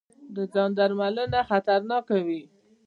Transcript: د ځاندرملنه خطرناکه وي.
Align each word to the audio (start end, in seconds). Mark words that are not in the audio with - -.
د 0.35 0.37
ځاندرملنه 0.53 1.39
خطرناکه 1.49 2.17
وي. 2.27 2.41